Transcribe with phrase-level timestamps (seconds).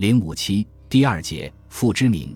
[0.00, 2.34] 零五七第二节父之名，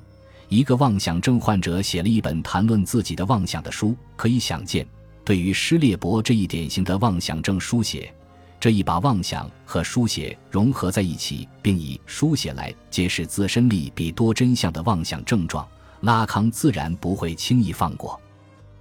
[0.50, 4.86] 一个妄想症患者写了一本谈论自己的妄想的书，可以想见，
[5.24, 8.14] 对于施列伯这一典型的妄想症书写，
[8.60, 15.66] 这一把妄想和书写融合在一起，并以书写来揭示自身利比多真相的妄想症状，
[16.02, 18.20] 拉康自然不会轻易放过。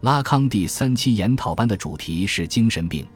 [0.02, 3.08] 拉康第三期研讨班的主题是精神病。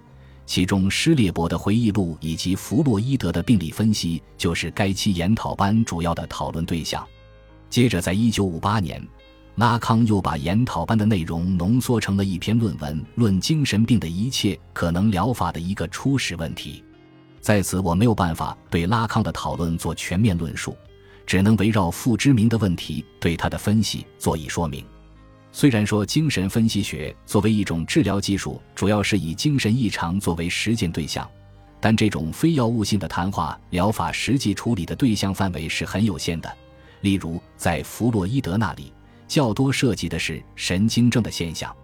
[0.48, 7.06] 其中，施列伯的回忆录以及弗洛伊德的病理分析就是该期研讨班主要的讨论对象。
[7.70, 9.06] 接着，在一九五八年，
[9.56, 16.82] 拉康又把研讨班的内容浓缩成了一篇论文，论精神病的一切可能疗法的一个初始问题。
[17.42, 20.78] 在此，我没有办法对拉康的讨论做全面论述，
[21.26, 24.86] 只能围绕父之名的问题对他的分析做以说明。
[25.60, 31.28] 虽然说精神分析学作为一种治疗技术，主要是以精神异常作为实践对象，
[31.80, 36.58] 但这种非药物性的谈话疗法实际处理的对象范围是很有限的。
[37.02, 38.94] 例如，在弗洛伊德那里，
[39.28, 41.76] 较多涉及的是神经症的现象。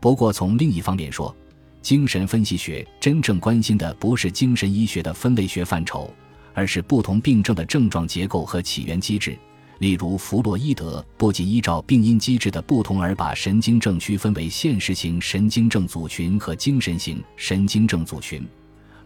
[0.00, 1.36] 不过，从另一方面说，
[1.82, 6.10] 精神分析学真正关心的不是精神医学的分类学范畴，
[6.54, 9.36] 而是不同病症的症状结构和起源机制。
[9.80, 18.46] 例如，弗洛伊德不仅依照病因机制的不同而把神经症区分为现实型神经症组群和精神型神经症组群，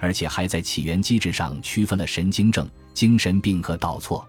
[0.00, 4.26] 而且还在起源机制上区分了神经症、精神病和导错。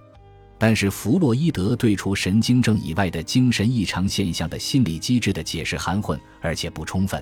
[0.60, 7.22] 但是，弗洛伊德对除神经症以外的精神异常现象的心理机制的解释含混，而且不充分。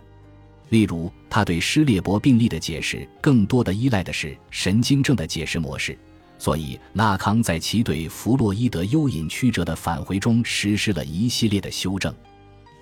[0.68, 5.98] 例如，他对施列伯病例的解释更多的依赖的是神经症的解释模式。
[6.44, 12.14] 所以，拉康在其对弗洛伊德幽隐曲折的返回中实施了一系列的修正。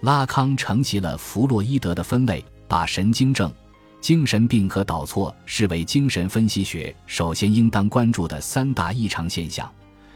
[0.01, 3.53] 拉康承袭了弗洛伊德的分类，把神经症、
[3.99, 9.71] 精神病和导错视为精神分析学首先应当关注的三大异常现象，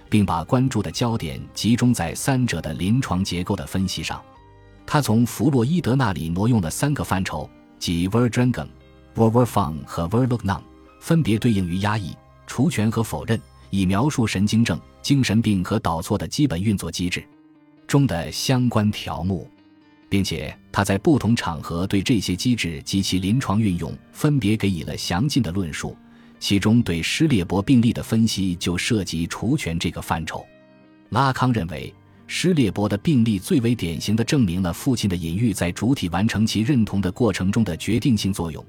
[0.10, 4.20] 并把关注的焦点集中在三者的临床结构的分析上。
[4.88, 8.66] 他从弗洛伊德那里挪用了三个范畴，即 verdrängen、
[9.14, 10.64] Verwerfung 和 Verleugnung，
[11.00, 12.16] 分别对应于压抑。
[12.48, 13.40] 除权和否认，
[13.70, 17.24] 以描述神经症、精神病和导错的基本运作机制
[17.88, 19.50] 中的相关条目，
[20.10, 25.96] 并且他在不同场合对这些机制及其临床运用分别给予了详尽的论述。
[26.38, 30.46] 其中对施列伯病例的分析就涉及除权这个范畴。
[31.10, 31.92] 拉康认为，
[32.28, 38.64] 施列伯的病例最为典型的证明了父亲的隐喻在主体完成其认同的过程中的决定性作用，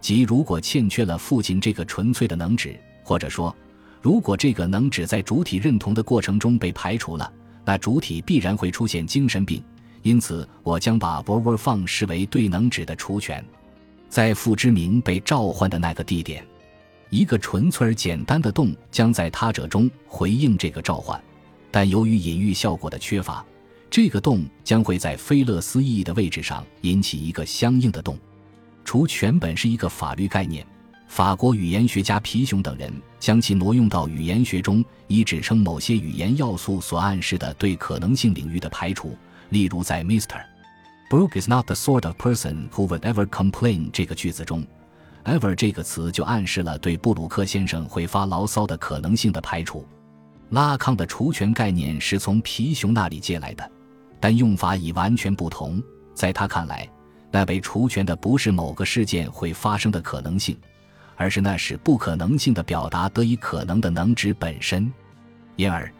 [0.00, 2.78] 即如果欠缺了父亲这个纯粹的能指。
[3.04, 3.54] 或者说，
[4.02, 7.32] 如果这个能指在主体认同的过程中被排除了，
[7.64, 9.62] 那主体必然会出现精神病。
[10.02, 13.42] 因此，我将把 v o v e r 放视为对能指的除权。
[14.08, 16.44] 在父之名被召唤的那个地点，
[17.08, 21.18] 一个纯粹而简单的洞将在他者中回应这个召唤，
[21.70, 23.44] 但由于隐喻效果的缺乏，
[23.90, 28.18] 这个洞将会在菲勒斯意义的位置上引起一个相应的洞。
[28.84, 30.66] 除权本是一个法律概念。
[31.14, 39.16] 法国语言学家皮熊等人将其挪用到语言学中，以指称某些语言要素所暗示的对可能性领域的排除。
[39.50, 40.44] 例如，在 Mister.
[41.08, 44.66] Brooke is not the sort of person who would ever complain 这个句子中
[45.24, 49.86] ，ever 这个词就暗示了对布鲁克先生会发牢骚的可能性的排除。
[50.50, 53.70] 拉康的除权概念是从皮熊那里借来的，
[54.18, 55.80] 但用法已完全不同。
[56.12, 56.90] 在他看来，
[57.30, 60.58] 那被除权的不是某个事件会发生的可能性。
[61.16, 64.92] 而是那使不可能性的表达得以可能的能指本身，
[65.56, 65.90] 因而，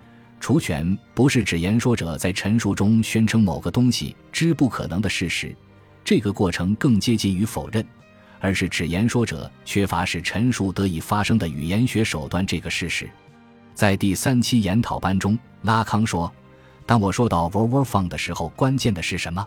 [0.41, 5.55] 除权不是指言说者在陈述中宣称某个东西之不可能的事实，
[6.05, 7.85] 这个过程更接近于否认，
[8.41, 13.09] 而是指言说者缺乏使陈述得以发生的语言学手段这个事实。
[13.75, 16.33] 在第三期研讨班中，拉康说
[16.87, 19.45] ：“当我说到 v o v e r f u n 的时候，关键的是什么？”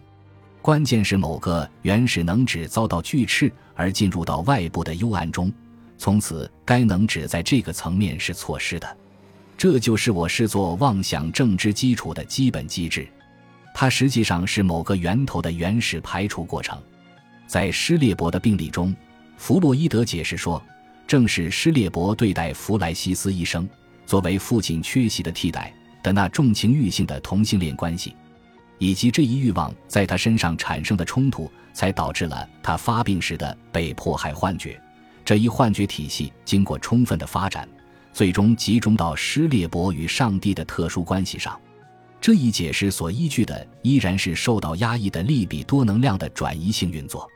[0.68, 5.50] 关键是某个原始能指遭到拒斥而进入到外部的幽暗中，
[5.98, 8.98] 从此该能指在这个层面是错失的。
[9.58, 13.08] 这就是我视作妄想症之基础的基本机制，
[13.74, 16.78] 它实际上是某个源头的原始排除过程。
[17.48, 18.94] 在施列伯的病例中，
[19.38, 20.62] 弗洛伊德解释说，
[21.08, 23.66] 正是施列伯对待弗莱西斯医生
[24.06, 28.14] 作为父亲缺席的替代的那重情欲性的同性恋关系。
[28.78, 34.80] 以及这一欲望在他身上产生的冲突，才导致了他发病时的被迫害幻觉。
[35.26, 37.68] 这一幻觉体系经过充分的发展，
[38.14, 41.60] 最终集中到施列伯与上帝的特殊关系上。
[42.20, 47.30] 这一解释所依据的依然是受到压抑的利比多能量的转移性运作。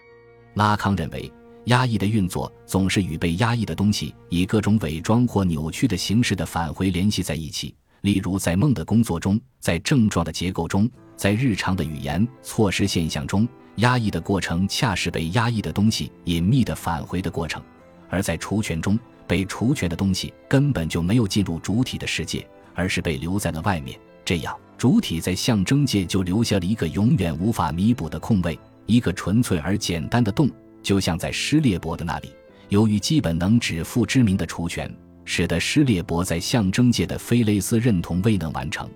[0.55, 1.31] 拉康认为，
[1.65, 7.75] 压抑的运作总是与被压抑的东西以各种伪装或扭曲的形式的返回联系在一起。
[8.01, 17.61] 例如，在梦的工作中，在症状的结构中，在日常的语言措施现象中，压抑的过程恰是被压抑的东西隐秘的返回的过程；
[18.09, 23.99] 而在除权中，被除权的东西根本就没有进入主体的世界，而是被留在了外面。
[24.25, 30.49] 这样，主体在象征界就留下了一个永远无法弥补的空位，一个纯粹而简单的洞。
[30.81, 32.33] 就像在施列伯的那里，
[32.69, 34.91] 由于基本能指父之名的除权，
[35.33, 38.89] 使得施列伯在象征界的菲雷斯认同未能完成，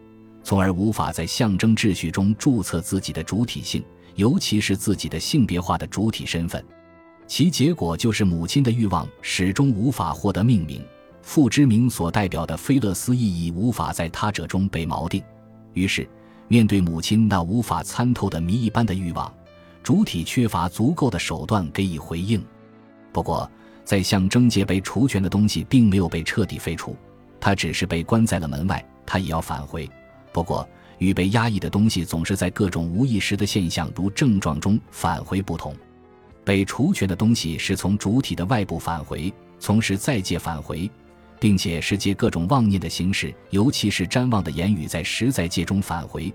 [0.43, 3.81] 从而无法在象征秩序中注册自己的主体性，
[4.15, 6.61] 尤其是自己的性别化的主体身份。
[7.25, 10.83] 其结果就是母亲的欲望始终无法获得命名，
[11.21, 15.23] 父之名所代表的菲勒斯意义无法在他者中被锚定。
[15.71, 16.05] 于是，
[16.49, 19.33] 面对母亲那无法参透的谜一般的欲望。
[19.81, 22.43] 主体缺乏足够的手段给予回应。
[23.13, 23.49] 不过，
[23.85, 26.97] 在象征界被除权的东西并没有被彻底废除，
[27.39, 29.89] 它只是被关在了门外，它也要返回。
[30.33, 30.67] 不过，
[30.97, 35.75] 与被压抑的东西总是在各种无意识的现象如症状中返回不同，
[36.43, 40.89] 被除权的东西是从主体的外部返回，从实在界返回，
[41.39, 46.33] 并且是借各种妄念的形式，尤其是瞻望的言语在实在界中返回。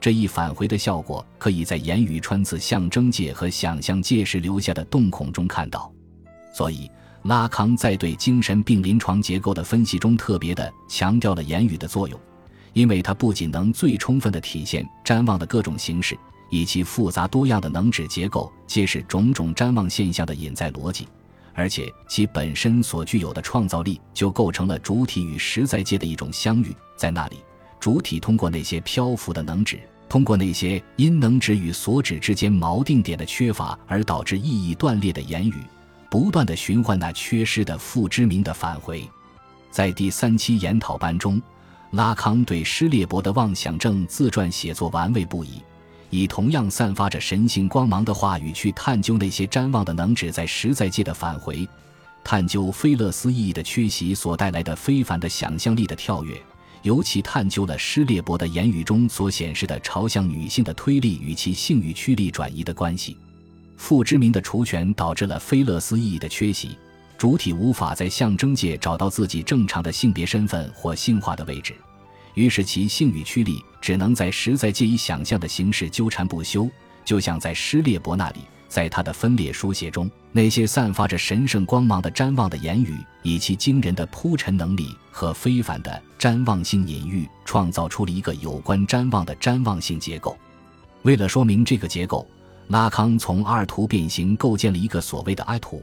[0.00, 5.92] 这一返回的效果，可以在言语穿刺象征界和想象界时留下的洞孔中看到。
[6.52, 6.90] 所以，
[7.24, 12.18] 拉康在对精神病临床结构的分析中，特别的强调了言语的作用，
[12.72, 16.18] 因为它不仅能最充分地体现瞻望的各种形式，
[16.50, 21.06] 以其复杂多样的能指结构，揭示种种瞻望现象的隐在逻辑，
[21.54, 27.36] 而且其本身所具有的创造力，就构成了主体与实在界的一种相遇，在那里。
[27.78, 35.54] 主体通过那些漂浮的能指，通过那些因能指与所指之间锚定点的缺乏而导致意义断裂的言语，
[36.10, 39.08] 不断的循环那缺失的父之名的返回。
[39.70, 41.40] 在第三期研讨班中，
[41.92, 45.62] 拉康对施列伯的妄想症自传写作玩味不已，
[46.10, 51.68] 以同样散发着神性光芒的话语去探究那些瞻望的能指在实在界的返回，
[52.24, 56.36] 探究菲勒斯意义的缺席所带来的非凡的想象力的跳跃。
[56.82, 63.18] 尤其探究了施列伯的言语中所显示的朝向女性的推力与其性欲驱力转移的关系。
[63.80, 66.76] 父之名的除权导致了菲勒斯意义的缺席，
[67.16, 71.74] 主体无法在象征界找到自己正常的性别身份或性化的位置，
[72.34, 76.68] 于是其性欲驱力只能在实在界以想象的形式纠缠不休，
[77.06, 78.40] 就像在施列伯那里。
[78.68, 90.36] 在他的分裂书写中，那些散发着神圣光芒的瞻望的言语，以其惊人的铺陈能力和非凡的瞻望性隐喻，创造出了一个有关瞻望的瞻望性结构。
[91.02, 92.24] 为了说明这个结构，
[92.70, 95.82] 拉康从阿尔图变形构建了一个所谓的阿图，